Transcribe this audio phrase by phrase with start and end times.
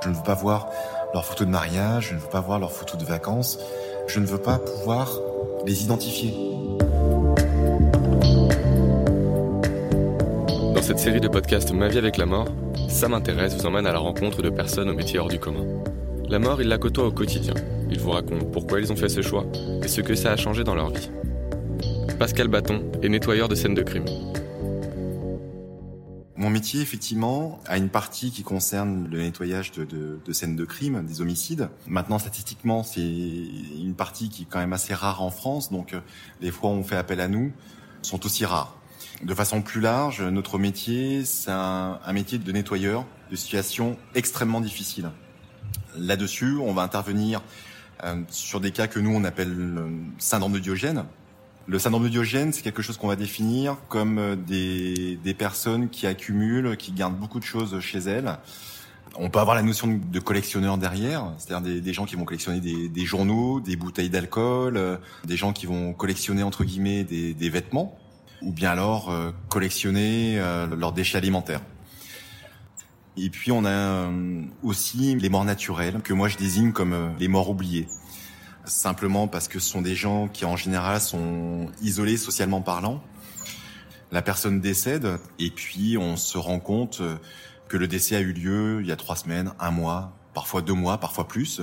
[0.00, 0.68] Je ne veux pas voir
[1.12, 3.58] leurs photos de mariage, je ne veux pas voir leurs photos de vacances,
[4.06, 5.10] je ne veux pas pouvoir
[5.66, 6.32] les identifier.
[10.74, 12.46] Dans cette série de podcasts Ma vie avec la mort,
[12.88, 15.66] ça m'intéresse vous emmène à la rencontre de personnes au métier hors du commun.
[16.28, 17.54] La mort, ils la côtoient au quotidien.
[17.90, 19.46] Ils vous racontent pourquoi ils ont fait ce choix
[19.82, 21.10] et ce que ça a changé dans leur vie.
[22.20, 24.04] Pascal Bâton est nettoyeur de scènes de crime.
[26.38, 30.64] Mon métier, effectivement, a une partie qui concerne le nettoyage de, de, de scènes de
[30.64, 31.68] crime, des homicides.
[31.88, 36.00] Maintenant, statistiquement, c'est une partie qui est quand même assez rare en France, donc euh,
[36.40, 37.50] les fois où on fait appel à nous
[38.02, 38.76] sont aussi rares.
[39.24, 44.60] De façon plus large, notre métier, c'est un, un métier de nettoyeur de situations extrêmement
[44.60, 45.10] difficiles.
[45.96, 47.42] Là-dessus, on va intervenir
[48.04, 51.04] euh, sur des cas que nous, on appelle le syndrome de Diogène,
[51.68, 55.90] le syndrome de Diogène, c'est quelque chose qu'on va définir comme euh, des, des, personnes
[55.90, 58.38] qui accumulent, qui gardent beaucoup de choses chez elles.
[59.16, 62.60] On peut avoir la notion de collectionneur derrière, c'est-à-dire des, des, gens qui vont collectionner
[62.60, 67.50] des, des journaux, des bouteilles d'alcool, euh, des gens qui vont collectionner entre guillemets des,
[67.50, 67.98] vêtements,
[68.40, 71.60] ou bien alors euh, collectionner euh, leurs déchets alimentaires.
[73.18, 74.08] Et puis on a
[74.62, 77.88] aussi les morts naturelles, que moi je désigne comme les morts oubliées
[78.68, 83.02] simplement parce que ce sont des gens qui en général sont isolés socialement parlant.
[84.12, 87.02] La personne décède et puis on se rend compte
[87.68, 90.74] que le décès a eu lieu il y a trois semaines, un mois, parfois deux
[90.74, 91.60] mois, parfois plus.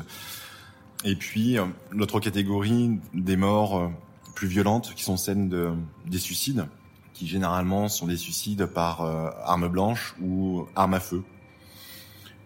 [1.03, 1.58] Et puis
[1.92, 3.92] l'autre catégorie des morts
[4.36, 5.72] plus violentes qui sont celles de,
[6.06, 6.67] des suicides,
[7.14, 11.23] qui généralement sont des suicides par euh, arme blanche ou arme à feu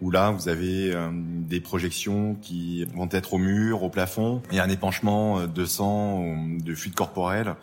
[0.00, 4.60] où là vous avez euh, des projections qui vont être au mur, au plafond, et
[4.60, 7.54] un épanchement euh, de sang, de fluide corporel,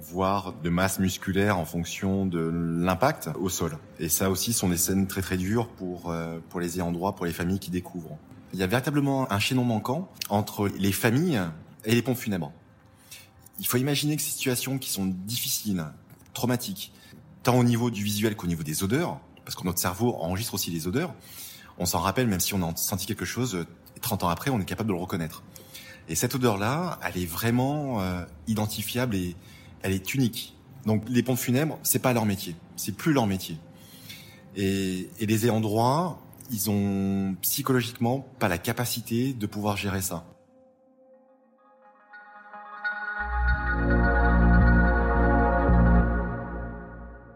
[0.00, 3.78] voire de masse musculaire en fonction de l'impact au sol.
[3.98, 7.14] Et ça aussi sont des scènes très très dures pour euh, pour les ayants droit,
[7.14, 8.16] pour les familles qui découvrent.
[8.52, 11.40] Il y a véritablement un chaînon manquant entre les familles
[11.84, 12.52] et les pompes funèbres.
[13.58, 15.84] Il faut imaginer que ces situations qui sont difficiles,
[16.34, 16.92] traumatiques,
[17.42, 20.70] tant au niveau du visuel qu'au niveau des odeurs, parce que notre cerveau enregistre aussi
[20.70, 21.14] les odeurs,
[21.82, 23.66] on s'en rappelle, même si on a senti quelque chose,
[24.00, 25.42] 30 ans après, on est capable de le reconnaître.
[26.08, 29.34] Et cette odeur-là, elle est vraiment euh, identifiable et
[29.82, 30.56] elle est unique.
[30.86, 33.58] Donc les pompes funèbres, c'est pas leur métier, c'est plus leur métier.
[34.54, 36.22] Et, et les droit,
[36.52, 40.24] ils ont psychologiquement pas la capacité de pouvoir gérer ça.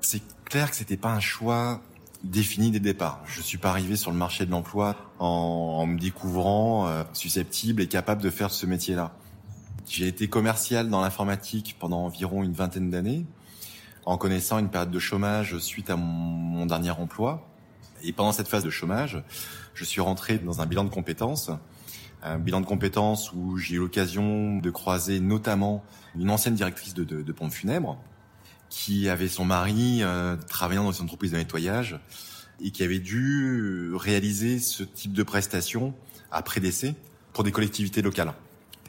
[0.02, 1.80] C'est clair que c'était pas un choix
[2.26, 3.22] défini des départs.
[3.26, 7.88] Je suis pas arrivé sur le marché de l'emploi en, me découvrant euh, susceptible et
[7.88, 9.12] capable de faire ce métier-là.
[9.88, 13.24] J'ai été commercial dans l'informatique pendant environ une vingtaine d'années,
[14.04, 17.48] en connaissant une période de chômage suite à mon, dernier emploi.
[18.02, 19.22] Et pendant cette phase de chômage,
[19.74, 21.50] je suis rentré dans un bilan de compétences,
[22.22, 25.84] un bilan de compétences où j'ai eu l'occasion de croiser notamment
[26.18, 27.98] une ancienne directrice de, de, de pompe funèbre,
[28.68, 31.98] qui avait son mari euh, travaillant dans une entreprise de nettoyage
[32.60, 35.94] et qui avait dû réaliser ce type de prestation
[36.30, 36.94] après décès
[37.32, 38.32] pour des collectivités locales.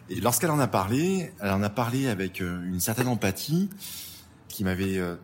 [0.10, 3.70] Et lorsqu'elle en a parlé, elle en a parlé avec euh, une certaine empathie
[4.48, 5.16] qui m'avait euh,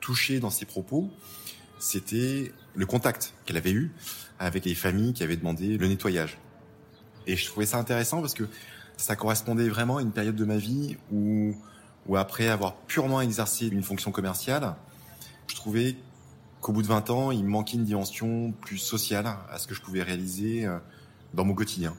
[0.00, 1.10] touché dans ses propos.
[1.78, 3.92] C'était le contact qu'elle avait eu
[4.38, 6.38] avec les familles qui avaient demandé le nettoyage.
[7.26, 8.44] Et je trouvais ça intéressant parce que
[8.96, 11.54] ça correspondait vraiment à une période de ma vie où
[12.06, 14.74] ou après avoir purement exercé une fonction commerciale,
[15.46, 15.96] je trouvais
[16.60, 19.80] qu'au bout de 20 ans, il manquait une dimension plus sociale à ce que je
[19.80, 20.78] pouvais réaliser euh,
[21.34, 21.94] dans mon quotidien.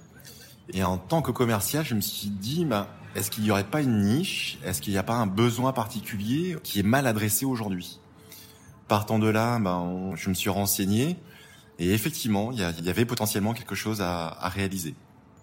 [0.74, 3.82] Et en tant que commercial, je me suis dit, bah, est-ce qu'il n'y aurait pas
[3.82, 4.58] une niche?
[4.64, 8.00] Est-ce qu'il n'y a pas un besoin particulier qui est mal adressé aujourd'hui?
[8.88, 11.18] Partant de là, ben, je me suis renseigné
[11.80, 14.94] et effectivement, il y, avait potentiellement quelque chose à, à réaliser.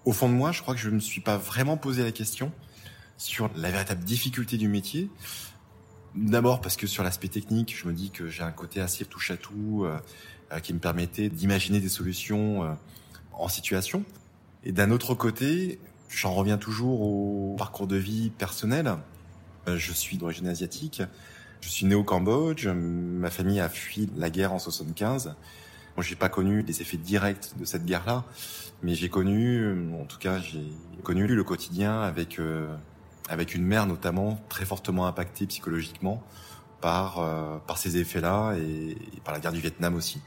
[0.04, 2.12] Au fond de moi, je crois que je ne me suis pas vraiment posé la
[2.12, 2.52] question
[3.18, 5.10] sur la véritable difficulté du métier.
[6.14, 9.30] D'abord parce que sur l'aspect technique, je me dis que j'ai un côté assez touche
[9.30, 9.98] à tout euh,
[10.52, 12.72] euh, qui me permettait d'imaginer des solutions euh,
[13.32, 14.04] en situation.
[14.64, 15.78] Et d'un autre côté,
[16.08, 18.96] j'en reviens toujours au parcours de vie personnel.
[19.66, 21.02] je suis d'origine asiatique.
[21.60, 22.66] Je suis né au Cambodge.
[22.66, 25.34] Ma famille a fui la guerre en 75.
[25.96, 28.24] Moi, j'ai pas connu les effets directs de cette guerre-là,
[28.82, 30.70] mais j'ai connu, en tout cas, j'ai
[31.02, 32.40] connu le quotidien avec
[33.28, 36.22] avec une mère notamment très fortement impactée psychologiquement
[36.80, 40.20] par euh, par ces effets-là et, par la guerre du Vietnam aussi.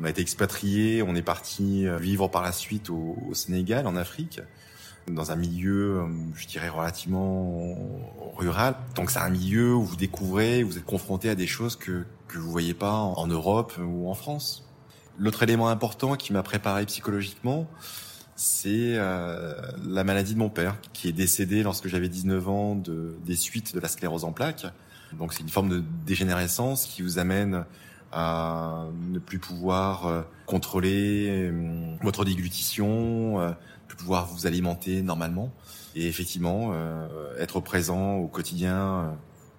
[0.00, 3.86] On a été expatriés, on est parti euh, vivre par la suite au, au Sénégal,
[3.86, 4.40] en Afrique,
[5.06, 7.76] dans un milieu, euh, je dirais, relativement
[8.36, 8.74] rural.
[8.94, 12.38] Donc c'est un milieu où vous découvrez, vous êtes confronté à des choses que que
[12.38, 14.66] vous voyez pas en, Europe ou en France.
[15.18, 17.66] L'autre élément important qui m'a préparé psychologiquement,
[18.42, 19.54] c'est euh,
[19.86, 23.74] la maladie de mon père, qui est décédé lorsque j'avais 19 ans de, des suites
[23.74, 24.66] de la sclérose en plaques.
[25.18, 27.64] Donc c'est une forme de dégénérescence qui vous amène
[28.10, 33.52] à ne plus pouvoir euh, contrôler euh, votre déglutition, euh,
[33.86, 35.52] plus pouvoir vous alimenter normalement.
[35.94, 36.74] Et effectivement,
[37.38, 39.14] être présent au quotidien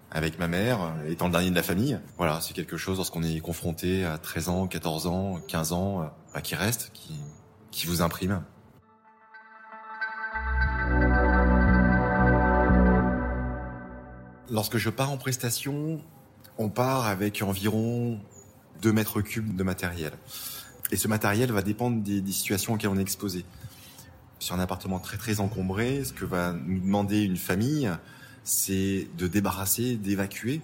[0.09, 3.39] avec ma mère, étant le dernier de la famille, voilà, c'est quelque chose lorsqu'on est
[3.39, 7.13] confronté à 13 ans, 14 ans, 15 ans, bah, qui reste, qui,
[7.69, 8.41] qui vous imprime.
[14.53, 16.00] Lorsque je pars en prestation,
[16.59, 18.19] on part avec environ
[18.83, 20.13] 2 mètres cubes de matériel.
[20.91, 23.45] Et ce matériel va dépendre des, situations auxquelles on est exposé.
[24.38, 27.89] Sur un appartement très très encombré, ce que va nous demander une famille,
[28.44, 30.61] c'est de débarrasser, d'évacuer.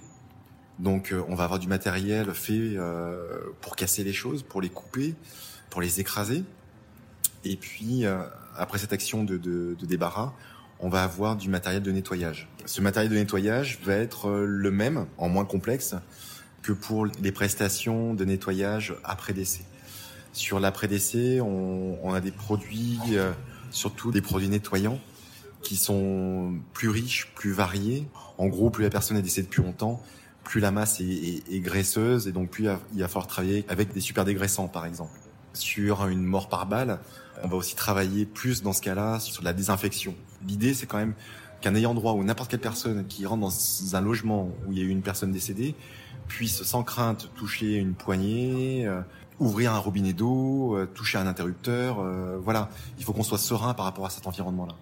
[0.77, 4.69] Donc euh, on va avoir du matériel fait euh, pour casser les choses, pour les
[4.69, 5.15] couper,
[5.71, 6.43] pour les écraser.
[7.43, 8.21] Et puis euh,
[8.55, 10.35] après cette action de, débarras,
[10.79, 12.47] on va avoir du matériel de nettoyage.
[12.65, 15.95] Ce matériel de nettoyage va être le même, en moins complexe,
[16.61, 19.63] que pour les prestations de nettoyage après décès.
[20.33, 23.31] Sur l'après-décès, on, on, a des produits, euh,
[23.71, 24.99] surtout des produits nettoyants,
[25.61, 28.07] qui sont plus riches, plus variés.
[28.37, 30.01] En gros, plus la personne est décédée depuis longtemps,
[30.43, 33.93] plus la masse est, est, est graisseuse et donc plus il va falloir travailler avec
[33.93, 35.11] des super dégraissants, par exemple.
[35.53, 36.99] Sur une mort par balle,
[37.43, 40.15] on va aussi travailler plus dans ce cas-là sur la désinfection.
[40.47, 41.13] L'idée, c'est quand même
[41.61, 44.81] qu'un ayant droit ou n'importe quelle personne qui rentre dans un logement où il y
[44.81, 45.75] a eu une personne décédée
[46.27, 49.01] puisse sans crainte toucher une poignée, euh,
[49.39, 51.99] ouvrir un robinet d'eau, euh, toucher un interrupteur.
[51.99, 54.75] Euh, voilà, il faut qu'on soit serein par rapport à cet environnement-là.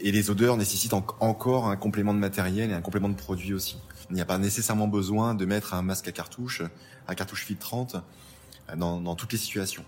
[0.00, 3.78] Et les odeurs nécessitent encore un complément de matériel et un complément de produit aussi.
[4.10, 6.62] Il n'y a pas nécessairement besoin de mettre un masque à cartouche,
[7.08, 7.96] à cartouche filtrante,
[8.76, 9.84] dans, dans toutes les situations.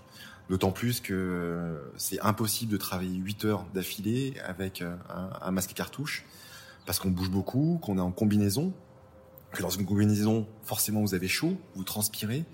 [0.49, 4.97] D'autant plus que c'est impossible de travailler 8 heures d'affilée avec un,
[5.41, 6.25] un masque à cartouche,
[6.85, 8.73] parce qu'on bouge beaucoup, qu'on est en combinaison,
[9.51, 12.45] que dans une combinaison, forcément, vous avez chaud, vous transpirez,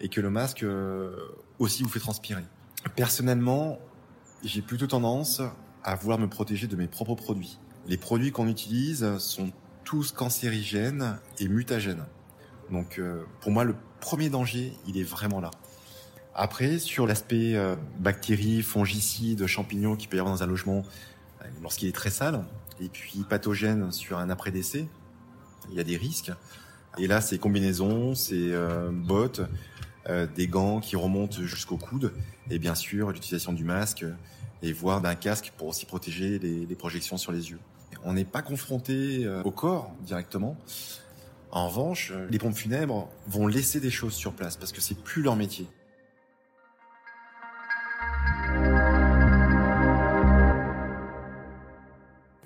[0.00, 1.16] et que le masque euh,
[1.58, 2.44] aussi vous fait transpirer.
[2.96, 3.78] Personnellement,
[4.42, 5.40] j'ai plutôt tendance
[5.82, 7.58] à vouloir me protéger de mes propres produits.
[7.86, 9.52] Les produits qu'on utilise sont
[9.84, 12.04] tous cancérigènes et mutagènes.
[12.70, 15.50] Donc euh, pour moi, le premier danger, il est vraiment là.
[16.34, 20.84] Après, sur l'aspect euh, bactéries, fongicides, champignons qui peut y avoir dans un logement
[21.62, 22.44] lorsqu'il est très sale,
[22.80, 24.88] et puis pathogène sur un après-décès,
[25.70, 26.32] il y a des risques.
[26.98, 29.42] Et là, c'est combinaisons, c'est euh, bottes,
[30.08, 32.12] euh, des gants qui remontent jusqu'au coude,
[32.50, 34.04] et bien sûr l'utilisation du masque
[34.62, 37.58] et voire d'un casque pour aussi protéger les, les projections sur les yeux.
[38.04, 40.56] On n'est pas confronté euh, au corps directement.
[41.50, 45.22] En revanche, les pompes funèbres vont laisser des choses sur place parce que c'est plus
[45.22, 45.68] leur métier.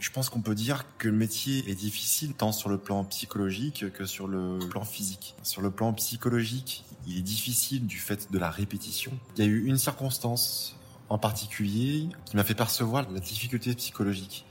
[0.09, 3.93] Je pense qu'on peut dire que le métier est difficile tant sur le plan psychologique
[3.93, 5.35] que sur le plan physique.
[5.43, 9.13] Sur le plan psychologique, il est difficile du fait de la répétition.
[9.37, 10.77] Il y a eu une circonstance
[11.11, 14.47] en particulier qui m'a fait percevoir la difficulté psychologique.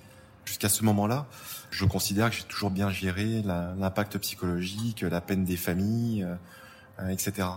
[0.46, 1.26] Jusqu'à ce moment-là,
[1.72, 6.24] je considère que j'ai toujours bien géré l'impact psychologique, la peine des familles,
[7.00, 7.48] euh, etc.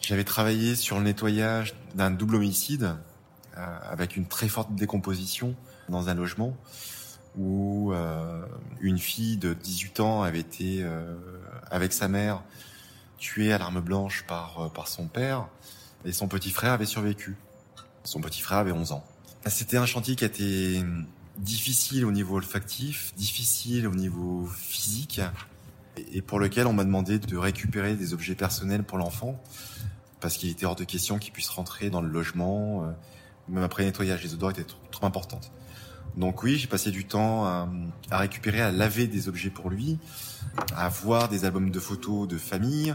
[0.00, 2.96] J'avais travaillé sur le nettoyage d'un double homicide
[3.56, 5.54] euh, avec une très forte décomposition
[5.88, 6.56] dans un logement
[7.36, 8.44] où euh,
[8.80, 11.14] une fille de 18 ans avait été euh,
[11.70, 12.42] avec sa mère
[13.18, 15.46] tuée à l'arme blanche par euh, par son père
[16.04, 17.36] et son petit frère avait survécu.
[18.04, 19.04] Son petit frère avait 11 ans.
[19.46, 20.82] C'était un chantier qui a été
[21.38, 25.20] difficile au niveau olfactif, difficile au niveau physique
[26.12, 29.40] et pour lequel on m'a demandé de récupérer des objets personnels pour l'enfant
[30.20, 32.94] parce qu'il était hors de question qu'il puisse rentrer dans le logement
[33.48, 35.50] même après nettoyage les odeurs étaient trop importantes.
[36.16, 37.68] Donc oui, j'ai passé du temps à,
[38.10, 39.98] à, récupérer, à laver des objets pour lui,
[40.76, 42.94] à voir des albums de photos de famille,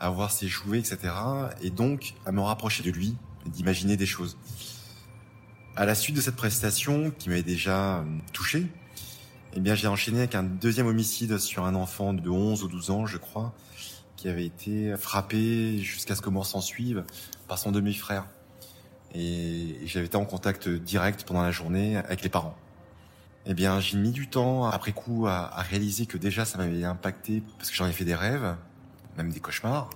[0.00, 0.98] à voir ses jouets, etc.
[1.62, 3.16] Et donc à me rapprocher de lui,
[3.46, 4.36] d'imaginer des choses.
[5.76, 8.66] À la suite de cette prestation, qui m'avait déjà euh, touché,
[9.54, 12.90] eh bien j'ai enchaîné avec un deuxième homicide sur un enfant de 11 ou 12
[12.90, 13.54] ans, je crois,
[14.16, 17.04] qui avait été frappé jusqu'à ce que mort s'en suive
[17.48, 18.26] par son demi-frère
[19.14, 22.56] et j'avais été en contact direct pendant la journée avec les parents.
[23.44, 27.42] Eh bien, j'ai mis du temps après coup à, réaliser que déjà ça m'avait impacté
[27.58, 28.54] parce que j'en ai fait des rêves,
[29.16, 29.90] même des cauchemars,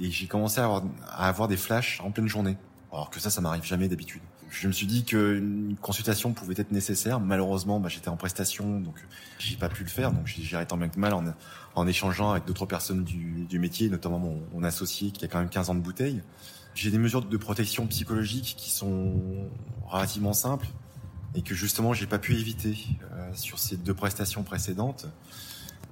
[0.00, 2.56] et j'ai commencé à avoir, à avoir des flashs en pleine journée.
[2.90, 4.22] Alors que ça, ça m'arrive jamais d'habitude.
[4.50, 7.20] Je me suis dit qu'une consultation pouvait être nécessaire.
[7.20, 8.96] Malheureusement, bah, j'étais en prestation, donc
[9.38, 10.12] j'ai pas pu le faire.
[10.12, 11.24] Donc j'ai géré tant bien que mal en,
[11.74, 15.48] en échangeant avec d'autres personnes du, du métier, notamment mon, associé qui a quand même
[15.48, 16.22] 15 ans de bouteille
[16.74, 19.48] J'ai des mesures de protection psychologique qui sont
[19.86, 20.66] relativement simples
[21.34, 22.76] et que justement j'ai pas pu éviter
[23.12, 25.06] euh, sur ces deux prestations précédentes.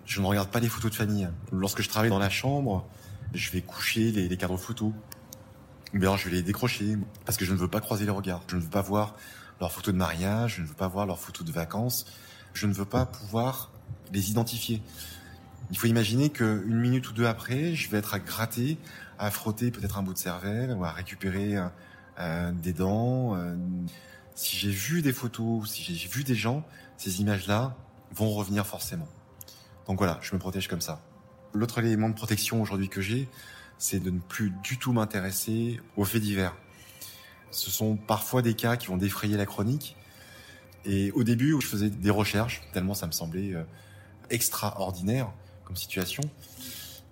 [0.06, 1.28] Je ne regarde pas les photos de famille.
[1.52, 2.86] Lorsque je travaille dans la chambre,
[3.34, 4.92] je vais coucher les, les cadres photos.
[5.94, 8.42] Ou bien je vais les décrocher parce que je ne veux pas croiser les regards.
[8.48, 9.14] Je ne veux pas voir
[9.60, 12.06] leurs photos de mariage, je ne veux pas voir leurs photos de vacances.
[12.54, 13.70] Je ne veux pas pouvoir
[14.12, 14.82] les identifier.
[15.70, 18.78] Il faut imaginer qu'une minute ou deux après, je vais être à gratter,
[19.18, 21.66] à frotter peut-être un bout de cervelle ou à récupérer euh,
[22.20, 23.34] euh, des dents.
[23.34, 23.56] Euh,
[24.34, 26.64] si j'ai vu des photos, si j'ai vu des gens,
[26.96, 27.76] ces images-là
[28.14, 29.08] vont revenir forcément.
[29.86, 31.00] Donc voilà, je me protège comme ça.
[31.52, 33.28] L'autre élément de protection aujourd'hui que j'ai,
[33.78, 36.54] c'est de ne plus du tout m'intéresser aux faits divers.
[37.50, 39.96] Ce sont parfois des cas qui vont défrayer la chronique.
[40.84, 43.54] Et au début, où je faisais des recherches, tellement ça me semblait
[44.30, 45.32] extraordinaire
[45.64, 46.22] comme situation,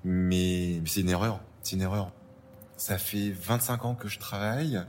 [0.04, 1.40] mais, c'est une erreur.
[1.62, 2.12] C'est une erreur.
[2.76, 4.80] Ça fait 25 ans que je travaille.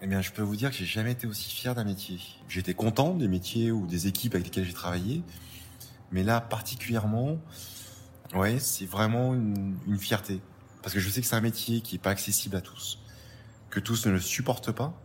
[0.00, 2.18] Eh bien, je peux vous dire que j'ai jamais été aussi fier d'un métier.
[2.48, 5.22] J'étais content des métiers ou des équipes avec lesquelles j'ai travaillé,
[6.12, 7.38] mais là particulièrement,
[8.34, 10.40] ouais, c'est vraiment une, fierté
[10.88, 12.98] parce que je sais que c'est un métier qui est pas accessible à tous,
[13.68, 14.98] que tous ne le supportent pas.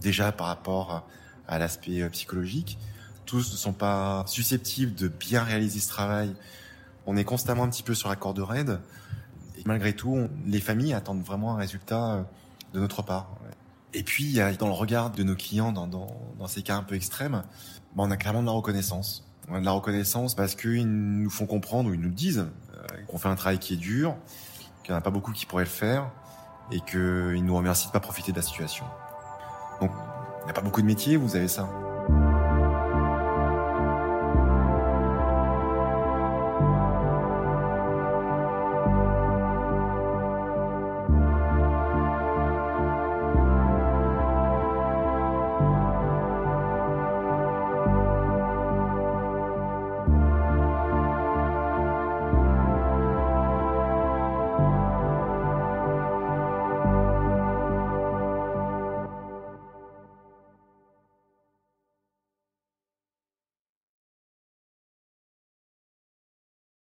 [0.00, 1.06] Déjà par rapport
[1.46, 2.78] à, l'aspect euh, psychologique,
[3.26, 6.34] tous ne sont pas susceptibles de bien réaliser ce travail.
[7.04, 8.80] On est constamment un petit peu sur la corde raide.
[9.58, 12.22] Et malgré tout, les familles attendent vraiment un résultat euh,
[12.72, 13.36] de notre part.
[13.92, 17.42] Et puis, dans le regard de nos clients, dans ces cas un peu extrêmes,
[17.94, 19.28] bah, on a clairement de la reconnaissance.
[19.50, 23.02] On a de la reconnaissance parce qu'ils nous font comprendre ou ils nous disent euh,
[23.06, 24.16] qu'on fait un travail qui est dur,
[24.88, 26.08] qu'il n'y en a pas beaucoup qui pourraient le faire
[26.72, 28.86] et qu'ils nous remercient de pas profiter de la situation.
[29.82, 29.90] Donc,
[30.40, 31.68] il n'y a pas beaucoup de métiers, vous avez ça.